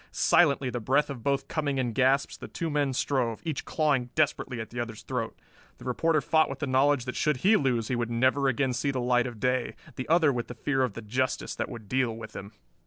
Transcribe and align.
Silently, 0.09 0.71
the 0.71 0.79
breath 0.79 1.11
of 1.11 1.21
both 1.21 1.47
coming 1.47 1.77
in 1.77 1.93
gasps, 1.93 2.35
the 2.35 2.47
two 2.47 2.71
men 2.71 2.91
strove, 2.91 3.39
each 3.45 3.65
clawing 3.65 4.09
desperately 4.15 4.59
at 4.59 4.71
the 4.71 4.79
other's 4.79 5.03
throat. 5.03 5.37
The 5.77 5.85
reporter 5.85 6.21
fought 6.21 6.49
with 6.49 6.57
the 6.57 6.65
knowledge 6.65 7.05
that 7.05 7.15
should 7.15 7.37
he 7.45 7.55
lose 7.55 7.87
he 7.87 7.95
would 7.95 8.09
never 8.09 8.47
again 8.47 8.73
see 8.73 8.89
the 8.89 8.99
light 8.99 9.27
of 9.27 9.39
day, 9.39 9.75
the 9.97 10.09
other 10.09 10.33
with 10.33 10.47
the 10.47 10.55
fear 10.55 10.81
of 10.81 10.93
the 10.93 11.03
justice 11.03 11.53
that 11.53 11.69
would 11.69 11.87
deal 11.87 12.15
with 12.17 12.35
him. 12.35 12.51